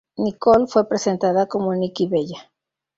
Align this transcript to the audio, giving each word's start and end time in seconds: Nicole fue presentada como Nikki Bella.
Nicole 0.17 0.65
fue 0.65 0.89
presentada 0.89 1.45
como 1.45 1.75
Nikki 1.75 2.07
Bella. 2.07 2.49